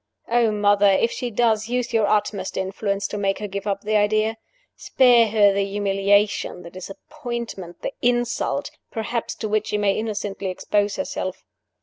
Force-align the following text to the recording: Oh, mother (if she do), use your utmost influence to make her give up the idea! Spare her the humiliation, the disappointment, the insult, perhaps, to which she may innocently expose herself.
Oh, 0.29 0.49
mother 0.49 0.89
(if 0.89 1.11
she 1.11 1.29
do), 1.29 1.53
use 1.65 1.93
your 1.93 2.07
utmost 2.07 2.57
influence 2.57 3.05
to 3.09 3.19
make 3.19 3.37
her 3.37 3.47
give 3.47 3.67
up 3.67 3.81
the 3.81 3.95
idea! 3.97 4.37
Spare 4.75 5.27
her 5.27 5.53
the 5.53 5.63
humiliation, 5.63 6.63
the 6.63 6.71
disappointment, 6.71 7.83
the 7.83 7.93
insult, 8.01 8.71
perhaps, 8.89 9.35
to 9.35 9.47
which 9.47 9.67
she 9.67 9.77
may 9.77 9.93
innocently 9.93 10.47
expose 10.47 10.95
herself. 10.95 11.43